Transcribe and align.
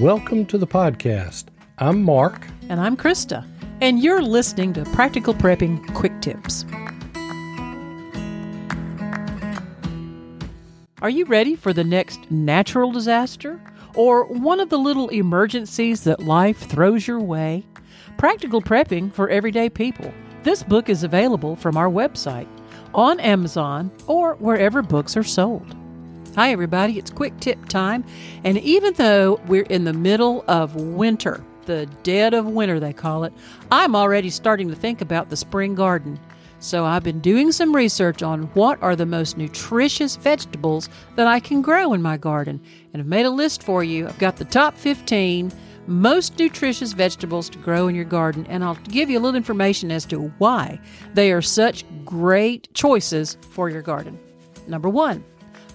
Welcome 0.00 0.46
to 0.46 0.58
the 0.58 0.66
podcast. 0.66 1.46
I'm 1.78 2.04
Mark. 2.04 2.46
And 2.68 2.78
I'm 2.78 2.96
Krista. 2.96 3.44
And 3.80 4.00
you're 4.00 4.22
listening 4.22 4.72
to 4.74 4.84
Practical 4.84 5.34
Prepping 5.34 5.92
Quick 5.92 6.12
Tips. 6.20 6.64
Are 11.02 11.10
you 11.10 11.24
ready 11.24 11.56
for 11.56 11.72
the 11.72 11.82
next 11.82 12.30
natural 12.30 12.92
disaster? 12.92 13.60
Or 13.96 14.24
one 14.26 14.60
of 14.60 14.68
the 14.68 14.78
little 14.78 15.08
emergencies 15.08 16.04
that 16.04 16.20
life 16.20 16.58
throws 16.58 17.08
your 17.08 17.18
way? 17.18 17.66
Practical 18.18 18.62
Prepping 18.62 19.12
for 19.12 19.28
Everyday 19.28 19.68
People. 19.68 20.14
This 20.44 20.62
book 20.62 20.88
is 20.88 21.02
available 21.02 21.56
from 21.56 21.76
our 21.76 21.90
website, 21.90 22.46
on 22.94 23.18
Amazon, 23.18 23.90
or 24.06 24.36
wherever 24.36 24.80
books 24.80 25.16
are 25.16 25.24
sold. 25.24 25.74
Hi, 26.38 26.52
everybody, 26.52 27.00
it's 27.00 27.10
quick 27.10 27.36
tip 27.40 27.68
time. 27.68 28.04
And 28.44 28.58
even 28.58 28.94
though 28.94 29.40
we're 29.48 29.64
in 29.64 29.82
the 29.82 29.92
middle 29.92 30.44
of 30.46 30.76
winter, 30.76 31.42
the 31.66 31.86
dead 32.04 32.32
of 32.32 32.46
winter, 32.46 32.78
they 32.78 32.92
call 32.92 33.24
it, 33.24 33.32
I'm 33.72 33.96
already 33.96 34.30
starting 34.30 34.68
to 34.68 34.76
think 34.76 35.00
about 35.00 35.30
the 35.30 35.36
spring 35.36 35.74
garden. 35.74 36.16
So 36.60 36.84
I've 36.84 37.02
been 37.02 37.18
doing 37.18 37.50
some 37.50 37.74
research 37.74 38.22
on 38.22 38.44
what 38.54 38.80
are 38.84 38.94
the 38.94 39.04
most 39.04 39.36
nutritious 39.36 40.14
vegetables 40.14 40.88
that 41.16 41.26
I 41.26 41.40
can 41.40 41.60
grow 41.60 41.92
in 41.92 42.02
my 42.02 42.16
garden. 42.16 42.62
And 42.92 43.02
I've 43.02 43.08
made 43.08 43.26
a 43.26 43.30
list 43.30 43.64
for 43.64 43.82
you. 43.82 44.06
I've 44.06 44.20
got 44.20 44.36
the 44.36 44.44
top 44.44 44.76
15 44.76 45.50
most 45.88 46.38
nutritious 46.38 46.92
vegetables 46.92 47.50
to 47.50 47.58
grow 47.58 47.88
in 47.88 47.96
your 47.96 48.04
garden, 48.04 48.46
and 48.48 48.62
I'll 48.62 48.76
give 48.76 49.10
you 49.10 49.18
a 49.18 49.22
little 49.22 49.36
information 49.36 49.90
as 49.90 50.04
to 50.06 50.28
why 50.38 50.78
they 51.14 51.32
are 51.32 51.42
such 51.42 51.84
great 52.04 52.72
choices 52.74 53.38
for 53.50 53.68
your 53.68 53.82
garden. 53.82 54.20
Number 54.68 54.88
one, 54.88 55.24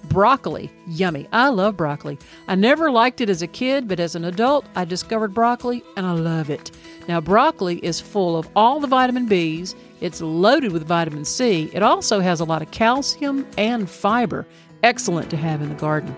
broccoli. 0.09 0.71
Yummy. 0.88 1.27
I 1.31 1.49
love 1.49 1.77
broccoli. 1.77 2.17
I 2.48 2.55
never 2.55 2.91
liked 2.91 3.22
it 3.22 3.30
as 3.30 3.41
a 3.41 3.47
kid, 3.47 3.88
but 3.88 4.00
as 4.00 4.16
an 4.16 4.25
adult, 4.25 4.66
I 4.75 4.86
discovered 4.86 5.33
broccoli 5.33 5.83
and 5.97 6.05
I 6.05 6.11
love 6.11 6.50
it. 6.50 6.72
Now, 7.08 7.19
broccoli 7.22 7.83
is 7.83 8.00
full 8.00 8.38
of 8.38 8.47
all 8.55 8.80
the 8.80 8.88
vitamin 8.88 9.28
B's, 9.28 9.75
it's 10.03 10.19
loaded 10.19 10.73
with 10.73 10.86
vitamin 10.86 11.23
C. 11.23 11.69
It 11.72 11.81
also 11.81 12.19
has 12.19 12.41
a 12.41 12.44
lot 12.44 12.61
of 12.61 12.69
calcium 12.72 13.47
and 13.58 13.89
fiber. 13.89 14.45
Excellent 14.83 15.30
to 15.30 15.38
have 15.38 15.61
in 15.61 15.69
the 15.69 15.75
garden. 15.75 16.13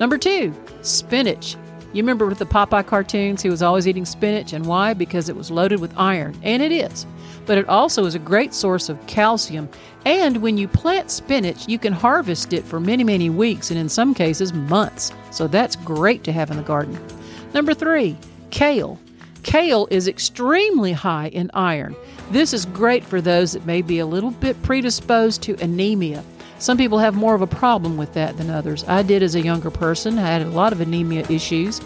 Number 0.00 0.18
two, 0.18 0.52
spinach. 0.82 1.54
You 1.92 2.02
remember 2.02 2.26
with 2.26 2.40
the 2.40 2.46
Popeye 2.46 2.84
cartoons, 2.84 3.40
he 3.40 3.48
was 3.48 3.62
always 3.62 3.86
eating 3.86 4.06
spinach, 4.06 4.52
and 4.52 4.66
why? 4.66 4.92
Because 4.94 5.28
it 5.28 5.36
was 5.36 5.52
loaded 5.52 5.78
with 5.78 5.96
iron, 5.96 6.36
and 6.42 6.62
it 6.62 6.72
is. 6.72 7.06
But 7.46 7.58
it 7.58 7.68
also 7.68 8.04
is 8.04 8.14
a 8.14 8.20
great 8.20 8.54
source 8.54 8.88
of 8.88 9.04
calcium. 9.06 9.68
And 10.04 10.38
when 10.38 10.58
you 10.58 10.68
plant 10.68 11.10
spinach, 11.10 11.68
you 11.68 11.78
can 11.78 11.92
harvest 11.92 12.52
it 12.52 12.64
for 12.64 12.80
many, 12.80 13.04
many 13.04 13.30
weeks, 13.30 13.70
and 13.70 13.78
in 13.78 13.88
some 13.88 14.14
cases, 14.14 14.52
months. 14.52 15.12
So 15.30 15.46
that's 15.46 15.76
great 15.76 16.24
to 16.24 16.32
have 16.32 16.50
in 16.50 16.56
the 16.56 16.62
garden. 16.62 16.98
Number 17.54 17.74
three, 17.74 18.16
kale. 18.50 18.98
Kale 19.42 19.88
is 19.90 20.06
extremely 20.06 20.92
high 20.92 21.28
in 21.28 21.50
iron. 21.52 21.96
This 22.30 22.52
is 22.52 22.64
great 22.64 23.04
for 23.04 23.20
those 23.20 23.52
that 23.52 23.66
may 23.66 23.82
be 23.82 23.98
a 23.98 24.06
little 24.06 24.30
bit 24.30 24.60
predisposed 24.62 25.42
to 25.42 25.56
anemia. 25.60 26.24
Some 26.58 26.78
people 26.78 26.98
have 26.98 27.14
more 27.14 27.34
of 27.34 27.42
a 27.42 27.46
problem 27.46 27.96
with 27.96 28.14
that 28.14 28.36
than 28.36 28.48
others. 28.48 28.84
I 28.84 29.02
did 29.02 29.22
as 29.22 29.34
a 29.34 29.40
younger 29.40 29.70
person. 29.70 30.16
I 30.16 30.28
had 30.28 30.42
a 30.42 30.50
lot 30.50 30.72
of 30.72 30.80
anemia 30.80 31.26
issues 31.28 31.80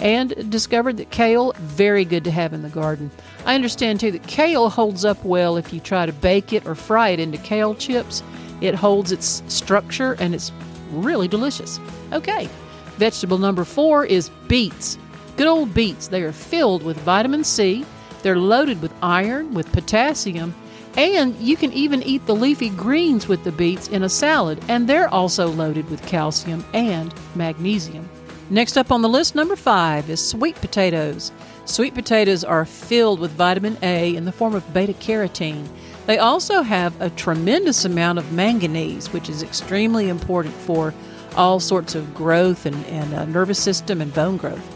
and 0.00 0.50
discovered 0.50 0.96
that 0.96 1.10
kale 1.10 1.52
very 1.58 2.04
good 2.04 2.24
to 2.24 2.30
have 2.30 2.52
in 2.52 2.62
the 2.62 2.68
garden. 2.68 3.10
I 3.44 3.54
understand 3.54 4.00
too 4.00 4.10
that 4.12 4.26
kale 4.26 4.68
holds 4.68 5.04
up 5.04 5.24
well 5.24 5.56
if 5.56 5.72
you 5.72 5.80
try 5.80 6.06
to 6.06 6.12
bake 6.12 6.52
it 6.52 6.66
or 6.66 6.74
fry 6.74 7.10
it 7.10 7.20
into 7.20 7.38
kale 7.38 7.74
chips. 7.74 8.22
It 8.60 8.74
holds 8.74 9.12
its 9.12 9.42
structure 9.48 10.14
and 10.14 10.34
it's 10.34 10.52
really 10.90 11.28
delicious. 11.28 11.78
Okay. 12.12 12.48
Vegetable 12.96 13.38
number 13.38 13.64
4 13.64 14.04
is 14.06 14.30
beets. 14.46 14.98
Good 15.36 15.48
old 15.48 15.74
beets. 15.74 16.08
They 16.08 16.22
are 16.22 16.32
filled 16.32 16.82
with 16.84 16.96
vitamin 16.98 17.42
C. 17.42 17.84
They're 18.22 18.38
loaded 18.38 18.80
with 18.80 18.94
iron, 19.02 19.52
with 19.52 19.70
potassium, 19.72 20.54
and 20.96 21.36
you 21.36 21.56
can 21.56 21.72
even 21.72 22.02
eat 22.04 22.24
the 22.26 22.34
leafy 22.34 22.70
greens 22.70 23.26
with 23.26 23.42
the 23.44 23.52
beets 23.52 23.88
in 23.88 24.04
a 24.04 24.08
salad, 24.08 24.62
and 24.68 24.88
they're 24.88 25.08
also 25.08 25.48
loaded 25.48 25.90
with 25.90 26.06
calcium 26.06 26.64
and 26.72 27.12
magnesium. 27.34 28.08
Next 28.50 28.76
up 28.76 28.92
on 28.92 29.00
the 29.00 29.08
list, 29.08 29.34
number 29.34 29.56
five, 29.56 30.10
is 30.10 30.24
sweet 30.24 30.56
potatoes. 30.56 31.32
Sweet 31.64 31.94
potatoes 31.94 32.44
are 32.44 32.66
filled 32.66 33.18
with 33.18 33.30
vitamin 33.30 33.78
A 33.82 34.14
in 34.14 34.26
the 34.26 34.32
form 34.32 34.54
of 34.54 34.74
beta 34.74 34.92
carotene. 34.92 35.66
They 36.06 36.18
also 36.18 36.60
have 36.60 37.00
a 37.00 37.08
tremendous 37.08 37.86
amount 37.86 38.18
of 38.18 38.32
manganese, 38.32 39.10
which 39.14 39.30
is 39.30 39.42
extremely 39.42 40.10
important 40.10 40.54
for 40.54 40.92
all 41.34 41.58
sorts 41.58 41.94
of 41.94 42.14
growth 42.14 42.66
and, 42.66 42.84
and 42.86 43.14
uh, 43.14 43.24
nervous 43.24 43.58
system 43.58 44.02
and 44.02 44.12
bone 44.12 44.36
growth. 44.36 44.70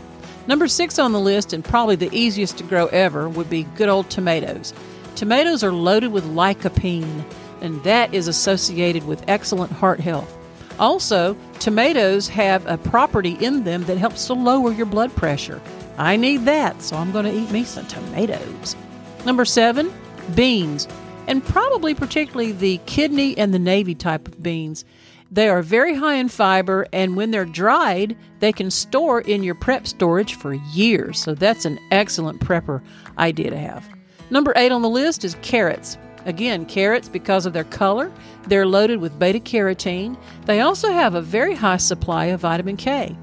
Number 0.46 0.66
six 0.66 0.98
on 0.98 1.12
the 1.12 1.20
list, 1.20 1.52
and 1.52 1.62
probably 1.62 1.94
the 1.94 2.08
easiest 2.10 2.56
to 2.56 2.64
grow 2.64 2.86
ever, 2.86 3.28
would 3.28 3.50
be 3.50 3.64
good 3.76 3.90
old 3.90 4.08
tomatoes. 4.08 4.72
Tomatoes 5.14 5.62
are 5.62 5.72
loaded 5.72 6.10
with 6.10 6.24
lycopene, 6.24 7.22
and 7.60 7.84
that 7.84 8.14
is 8.14 8.28
associated 8.28 9.06
with 9.06 9.28
excellent 9.28 9.72
heart 9.72 10.00
health. 10.00 10.34
Also, 10.78 11.36
tomatoes 11.60 12.28
have 12.28 12.66
a 12.66 12.78
property 12.78 13.36
in 13.40 13.64
them 13.64 13.84
that 13.84 13.98
helps 13.98 14.26
to 14.26 14.34
lower 14.34 14.72
your 14.72 14.86
blood 14.86 15.14
pressure. 15.14 15.60
I 15.96 16.16
need 16.16 16.44
that, 16.44 16.80
so 16.82 16.96
I'm 16.96 17.12
going 17.12 17.24
to 17.24 17.32
eat 17.32 17.50
me 17.50 17.64
some 17.64 17.86
tomatoes. 17.86 18.76
Number 19.24 19.44
seven, 19.44 19.92
beans, 20.34 20.86
and 21.26 21.44
probably 21.44 21.94
particularly 21.94 22.52
the 22.52 22.78
kidney 22.86 23.36
and 23.36 23.52
the 23.52 23.58
navy 23.58 23.94
type 23.94 24.28
of 24.28 24.42
beans. 24.42 24.84
They 25.30 25.48
are 25.48 25.60
very 25.60 25.94
high 25.94 26.14
in 26.14 26.28
fiber, 26.28 26.86
and 26.92 27.16
when 27.16 27.30
they're 27.30 27.44
dried, 27.44 28.16
they 28.40 28.52
can 28.52 28.70
store 28.70 29.20
in 29.20 29.42
your 29.42 29.54
prep 29.54 29.86
storage 29.86 30.34
for 30.34 30.54
years. 30.54 31.20
So 31.20 31.34
that's 31.34 31.66
an 31.66 31.78
excellent 31.90 32.40
prepper 32.40 32.82
idea 33.18 33.50
to 33.50 33.58
have. 33.58 33.86
Number 34.30 34.52
eight 34.56 34.72
on 34.72 34.82
the 34.82 34.88
list 34.88 35.24
is 35.24 35.36
carrots. 35.42 35.98
Again, 36.28 36.66
carrots, 36.66 37.08
because 37.08 37.46
of 37.46 37.54
their 37.54 37.64
color, 37.64 38.12
they're 38.48 38.66
loaded 38.66 39.00
with 39.00 39.18
beta 39.18 39.40
carotene. 39.40 40.14
They 40.44 40.60
also 40.60 40.92
have 40.92 41.14
a 41.14 41.22
very 41.22 41.54
high 41.54 41.78
supply 41.78 42.26
of 42.26 42.40
vitamin 42.40 42.76
K, 42.76 43.16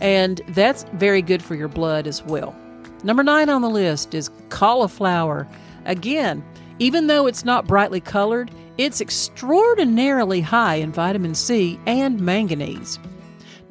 and 0.00 0.40
that's 0.48 0.84
very 0.94 1.20
good 1.20 1.42
for 1.42 1.54
your 1.54 1.68
blood 1.68 2.06
as 2.06 2.22
well. 2.24 2.56
Number 3.04 3.22
nine 3.22 3.50
on 3.50 3.60
the 3.60 3.68
list 3.68 4.14
is 4.14 4.30
cauliflower. 4.48 5.46
Again, 5.84 6.42
even 6.78 7.06
though 7.06 7.26
it's 7.26 7.44
not 7.44 7.66
brightly 7.66 8.00
colored, 8.00 8.50
it's 8.78 9.02
extraordinarily 9.02 10.40
high 10.40 10.76
in 10.76 10.90
vitamin 10.90 11.34
C 11.34 11.78
and 11.84 12.18
manganese. 12.18 12.98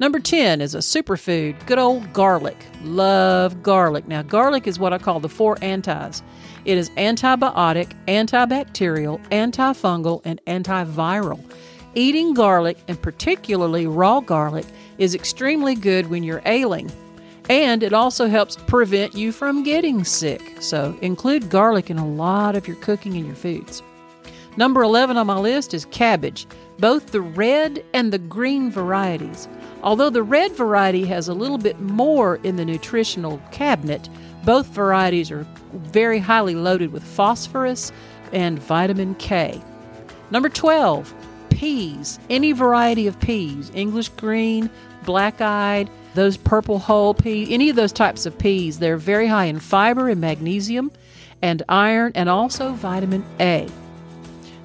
Number 0.00 0.20
10 0.20 0.60
is 0.60 0.76
a 0.76 0.78
superfood, 0.78 1.66
good 1.66 1.78
old 1.78 2.12
garlic. 2.12 2.56
Love 2.82 3.64
garlic. 3.64 4.06
Now, 4.06 4.22
garlic 4.22 4.68
is 4.68 4.78
what 4.78 4.92
I 4.92 4.98
call 4.98 5.18
the 5.18 5.28
four 5.28 5.58
antis. 5.60 6.22
It 6.64 6.78
is 6.78 6.90
antibiotic, 6.90 7.90
antibacterial, 8.06 9.20
antifungal, 9.30 10.20
and 10.24 10.40
antiviral. 10.46 11.40
Eating 11.96 12.32
garlic, 12.32 12.78
and 12.86 13.00
particularly 13.02 13.88
raw 13.88 14.20
garlic, 14.20 14.66
is 14.98 15.16
extremely 15.16 15.74
good 15.74 16.10
when 16.10 16.22
you're 16.22 16.42
ailing. 16.46 16.92
And 17.50 17.82
it 17.82 17.92
also 17.92 18.28
helps 18.28 18.54
prevent 18.54 19.16
you 19.16 19.32
from 19.32 19.64
getting 19.64 20.04
sick. 20.04 20.58
So 20.60 20.96
include 21.02 21.50
garlic 21.50 21.90
in 21.90 21.98
a 21.98 22.06
lot 22.06 22.54
of 22.54 22.68
your 22.68 22.76
cooking 22.76 23.16
and 23.16 23.26
your 23.26 23.34
foods. 23.34 23.82
Number 24.58 24.82
11 24.82 25.16
on 25.16 25.28
my 25.28 25.38
list 25.38 25.72
is 25.72 25.84
cabbage, 25.84 26.44
both 26.80 27.12
the 27.12 27.20
red 27.20 27.84
and 27.94 28.12
the 28.12 28.18
green 28.18 28.72
varieties. 28.72 29.46
Although 29.84 30.10
the 30.10 30.24
red 30.24 30.50
variety 30.50 31.04
has 31.04 31.28
a 31.28 31.32
little 31.32 31.58
bit 31.58 31.78
more 31.78 32.40
in 32.42 32.56
the 32.56 32.64
nutritional 32.64 33.40
cabinet, 33.52 34.08
both 34.44 34.66
varieties 34.66 35.30
are 35.30 35.46
very 35.72 36.18
highly 36.18 36.56
loaded 36.56 36.90
with 36.90 37.04
phosphorus 37.04 37.92
and 38.32 38.58
vitamin 38.58 39.14
K. 39.14 39.62
Number 40.32 40.48
12, 40.48 41.14
peas. 41.50 42.18
Any 42.28 42.50
variety 42.50 43.06
of 43.06 43.20
peas, 43.20 43.70
English 43.76 44.08
green, 44.08 44.68
black 45.04 45.40
eyed, 45.40 45.88
those 46.14 46.36
purple 46.36 46.80
hull 46.80 47.14
peas, 47.14 47.46
any 47.48 47.70
of 47.70 47.76
those 47.76 47.92
types 47.92 48.26
of 48.26 48.36
peas, 48.36 48.80
they're 48.80 48.96
very 48.96 49.28
high 49.28 49.44
in 49.44 49.60
fiber 49.60 50.08
and 50.08 50.20
magnesium 50.20 50.90
and 51.42 51.62
iron 51.68 52.10
and 52.16 52.28
also 52.28 52.72
vitamin 52.72 53.24
A. 53.38 53.68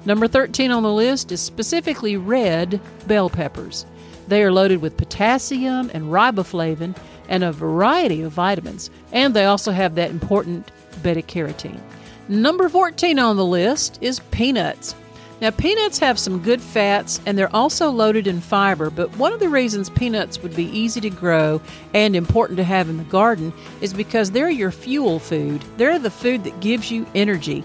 Number 0.06 0.28
13 0.28 0.70
on 0.70 0.82
the 0.82 0.92
list 0.92 1.32
is 1.32 1.40
specifically 1.40 2.16
red 2.16 2.80
bell 3.06 3.30
peppers. 3.30 3.86
They 4.28 4.42
are 4.42 4.52
loaded 4.52 4.80
with 4.82 4.96
potassium 4.96 5.90
and 5.94 6.04
riboflavin 6.04 6.96
and 7.28 7.44
a 7.44 7.52
variety 7.52 8.22
of 8.22 8.32
vitamins, 8.32 8.90
and 9.12 9.34
they 9.34 9.44
also 9.44 9.72
have 9.72 9.94
that 9.94 10.10
important 10.10 10.70
beta 11.02 11.22
carotene. 11.22 11.80
Number 12.28 12.68
14 12.68 13.18
on 13.18 13.36
the 13.36 13.44
list 13.44 13.98
is 14.00 14.20
peanuts. 14.30 14.94
Now, 15.40 15.50
peanuts 15.50 15.98
have 15.98 16.18
some 16.18 16.42
good 16.42 16.62
fats 16.62 17.20
and 17.26 17.36
they're 17.36 17.54
also 17.54 17.90
loaded 17.90 18.26
in 18.26 18.40
fiber, 18.40 18.88
but 18.88 19.14
one 19.16 19.32
of 19.32 19.40
the 19.40 19.48
reasons 19.48 19.90
peanuts 19.90 20.42
would 20.42 20.54
be 20.54 20.66
easy 20.66 21.00
to 21.02 21.10
grow 21.10 21.60
and 21.92 22.14
important 22.14 22.56
to 22.58 22.64
have 22.64 22.88
in 22.88 22.96
the 22.96 23.04
garden 23.04 23.52
is 23.80 23.92
because 23.92 24.30
they're 24.30 24.48
your 24.48 24.70
fuel 24.70 25.18
food. 25.18 25.62
They're 25.76 25.98
the 25.98 26.10
food 26.10 26.44
that 26.44 26.60
gives 26.60 26.90
you 26.90 27.06
energy. 27.14 27.64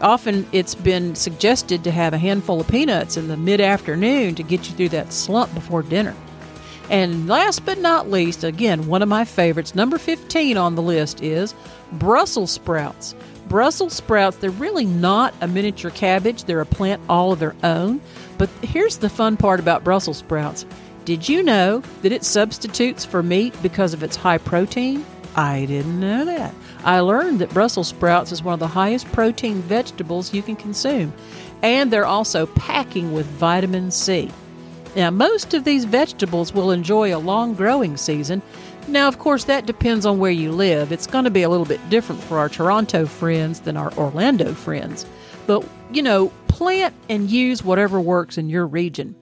Often 0.00 0.46
it's 0.52 0.74
been 0.74 1.14
suggested 1.14 1.84
to 1.84 1.90
have 1.90 2.14
a 2.14 2.18
handful 2.18 2.60
of 2.60 2.68
peanuts 2.68 3.16
in 3.16 3.28
the 3.28 3.36
mid 3.36 3.60
afternoon 3.60 4.34
to 4.36 4.42
get 4.42 4.68
you 4.68 4.74
through 4.74 4.88
that 4.90 5.12
slump 5.12 5.52
before 5.54 5.82
dinner. 5.82 6.14
And 6.88 7.28
last 7.28 7.64
but 7.64 7.78
not 7.78 8.10
least, 8.10 8.42
again, 8.42 8.86
one 8.88 9.02
of 9.02 9.08
my 9.08 9.24
favorites, 9.24 9.74
number 9.74 9.96
15 9.96 10.56
on 10.56 10.74
the 10.74 10.82
list 10.82 11.22
is 11.22 11.54
Brussels 11.92 12.50
sprouts. 12.50 13.14
Brussels 13.48 13.92
sprouts, 13.94 14.38
they're 14.38 14.50
really 14.50 14.86
not 14.86 15.34
a 15.40 15.48
miniature 15.48 15.90
cabbage, 15.90 16.44
they're 16.44 16.60
a 16.60 16.66
plant 16.66 17.00
all 17.08 17.32
of 17.32 17.38
their 17.38 17.54
own. 17.62 18.00
But 18.38 18.48
here's 18.62 18.98
the 18.98 19.08
fun 19.08 19.36
part 19.36 19.60
about 19.60 19.84
Brussels 19.84 20.18
sprouts 20.18 20.64
did 21.04 21.28
you 21.28 21.42
know 21.42 21.82
that 22.02 22.12
it 22.12 22.24
substitutes 22.24 23.04
for 23.04 23.22
meat 23.22 23.54
because 23.62 23.94
of 23.94 24.02
its 24.02 24.16
high 24.16 24.38
protein? 24.38 25.04
I 25.34 25.64
didn't 25.64 25.98
know 25.98 26.24
that. 26.24 26.54
I 26.84 27.00
learned 27.00 27.40
that 27.40 27.52
Brussels 27.52 27.88
sprouts 27.88 28.32
is 28.32 28.42
one 28.42 28.54
of 28.54 28.60
the 28.60 28.66
highest 28.68 29.10
protein 29.12 29.56
vegetables 29.62 30.32
you 30.32 30.42
can 30.42 30.56
consume, 30.56 31.12
and 31.62 31.92
they're 31.92 32.06
also 32.06 32.46
packing 32.46 33.12
with 33.12 33.26
vitamin 33.26 33.90
C. 33.90 34.30
Now, 34.96 35.10
most 35.10 35.54
of 35.54 35.64
these 35.64 35.84
vegetables 35.84 36.52
will 36.52 36.70
enjoy 36.70 37.14
a 37.14 37.18
long 37.18 37.54
growing 37.54 37.96
season. 37.96 38.42
Now, 38.88 39.06
of 39.08 39.18
course, 39.18 39.44
that 39.44 39.66
depends 39.66 40.04
on 40.04 40.18
where 40.18 40.32
you 40.32 40.50
live. 40.50 40.90
It's 40.90 41.06
going 41.06 41.24
to 41.24 41.30
be 41.30 41.42
a 41.42 41.48
little 41.48 41.66
bit 41.66 41.86
different 41.90 42.20
for 42.22 42.38
our 42.38 42.48
Toronto 42.48 43.06
friends 43.06 43.60
than 43.60 43.76
our 43.76 43.92
Orlando 43.94 44.52
friends. 44.54 45.06
But, 45.46 45.64
you 45.92 46.02
know, 46.02 46.32
plant 46.48 46.94
and 47.08 47.30
use 47.30 47.62
whatever 47.62 48.00
works 48.00 48.36
in 48.36 48.48
your 48.48 48.66
region. 48.66 49.14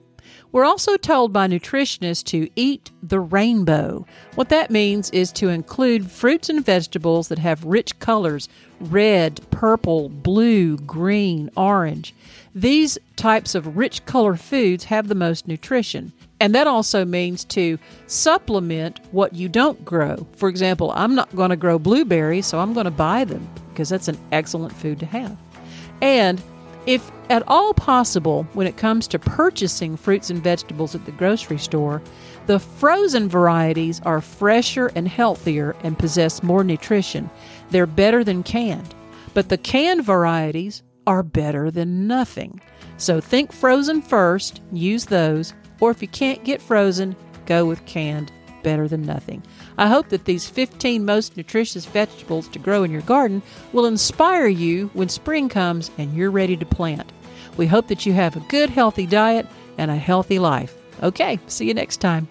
We're 0.51 0.65
also 0.65 0.97
told 0.97 1.31
by 1.31 1.47
nutritionists 1.47 2.23
to 2.25 2.49
eat 2.55 2.91
the 3.03 3.19
rainbow. 3.19 4.05
What 4.35 4.49
that 4.49 4.71
means 4.71 5.11
is 5.11 5.31
to 5.33 5.49
include 5.49 6.09
fruits 6.09 6.49
and 6.49 6.65
vegetables 6.65 7.27
that 7.27 7.39
have 7.39 7.63
rich 7.65 7.99
colors 7.99 8.49
red, 8.79 9.41
purple, 9.51 10.07
blue, 10.09 10.77
green, 10.77 11.49
orange. 11.57 12.15
These 12.55 12.97
types 13.17 13.53
of 13.53 13.75
rich 13.75 14.05
color 14.05 14.35
foods 14.37 14.85
have 14.85 15.07
the 15.07 15.15
most 15.15 15.47
nutrition. 15.47 16.13
And 16.39 16.55
that 16.55 16.67
also 16.67 17.03
means 17.03 17.43
to 17.45 17.77
supplement 18.07 19.01
what 19.11 19.35
you 19.35 19.49
don't 19.49 19.83
grow. 19.83 20.25
For 20.37 20.47
example, 20.47 20.93
I'm 20.95 21.13
not 21.13 21.35
going 21.35 21.49
to 21.49 21.57
grow 21.57 21.77
blueberries, 21.77 22.45
so 22.45 22.59
I'm 22.59 22.73
going 22.73 22.85
to 22.85 22.91
buy 22.91 23.25
them 23.25 23.47
because 23.69 23.89
that's 23.89 24.07
an 24.07 24.17
excellent 24.31 24.73
food 24.73 24.99
to 25.01 25.05
have. 25.05 25.37
And 26.01 26.41
if 26.85 27.11
at 27.29 27.43
all 27.47 27.73
possible, 27.73 28.47
when 28.53 28.67
it 28.67 28.77
comes 28.77 29.07
to 29.07 29.19
purchasing 29.19 29.95
fruits 29.95 30.29
and 30.29 30.41
vegetables 30.41 30.95
at 30.95 31.05
the 31.05 31.11
grocery 31.11 31.59
store, 31.59 32.01
the 32.47 32.59
frozen 32.59 33.29
varieties 33.29 34.01
are 34.01 34.21
fresher 34.21 34.91
and 34.95 35.07
healthier 35.07 35.75
and 35.83 35.99
possess 35.99 36.41
more 36.41 36.63
nutrition. 36.63 37.29
They're 37.69 37.85
better 37.85 38.23
than 38.23 38.43
canned. 38.43 38.95
But 39.33 39.49
the 39.49 39.57
canned 39.57 40.03
varieties 40.03 40.81
are 41.05 41.21
better 41.21 41.69
than 41.69 42.07
nothing. 42.07 42.59
So 42.97 43.21
think 43.21 43.51
frozen 43.51 44.01
first, 44.01 44.61
use 44.71 45.05
those, 45.05 45.53
or 45.79 45.91
if 45.91 46.01
you 46.01 46.07
can't 46.07 46.43
get 46.43 46.61
frozen, 46.61 47.15
go 47.45 47.65
with 47.65 47.85
canned 47.85 48.31
better 48.63 48.87
than 48.87 49.05
nothing. 49.05 49.43
I 49.77 49.87
hope 49.87 50.09
that 50.09 50.25
these 50.25 50.47
15 50.47 51.05
most 51.05 51.37
nutritious 51.37 51.85
vegetables 51.85 52.47
to 52.49 52.59
grow 52.59 52.83
in 52.83 52.91
your 52.91 53.01
garden 53.01 53.41
will 53.73 53.85
inspire 53.85 54.47
you 54.47 54.89
when 54.93 55.09
spring 55.09 55.49
comes 55.49 55.91
and 55.97 56.13
you're 56.13 56.31
ready 56.31 56.57
to 56.57 56.65
plant. 56.65 57.11
We 57.57 57.67
hope 57.67 57.87
that 57.87 58.05
you 58.05 58.13
have 58.13 58.35
a 58.35 58.45
good, 58.49 58.69
healthy 58.69 59.05
diet 59.05 59.47
and 59.77 59.91
a 59.91 59.95
healthy 59.95 60.39
life. 60.39 60.75
Okay, 61.03 61.39
see 61.47 61.67
you 61.67 61.73
next 61.73 61.97
time. 61.97 62.27